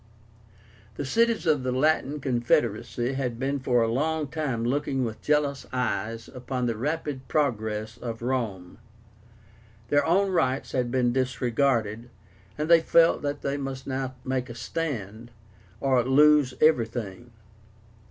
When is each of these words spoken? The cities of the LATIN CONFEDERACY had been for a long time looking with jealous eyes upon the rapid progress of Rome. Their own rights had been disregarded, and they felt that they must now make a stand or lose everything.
The 0.95 1.05
cities 1.05 1.45
of 1.45 1.61
the 1.61 1.71
LATIN 1.71 2.21
CONFEDERACY 2.21 3.13
had 3.13 3.37
been 3.37 3.59
for 3.59 3.83
a 3.83 3.87
long 3.87 4.27
time 4.29 4.63
looking 4.65 5.03
with 5.05 5.21
jealous 5.21 5.67
eyes 5.71 6.27
upon 6.27 6.65
the 6.65 6.75
rapid 6.75 7.27
progress 7.27 7.97
of 7.99 8.23
Rome. 8.23 8.79
Their 9.89 10.03
own 10.03 10.31
rights 10.31 10.71
had 10.71 10.89
been 10.89 11.13
disregarded, 11.13 12.09
and 12.57 12.67
they 12.67 12.81
felt 12.81 13.21
that 13.21 13.43
they 13.43 13.57
must 13.57 13.85
now 13.85 14.15
make 14.25 14.49
a 14.49 14.55
stand 14.55 15.29
or 15.79 16.03
lose 16.03 16.55
everything. 16.59 17.31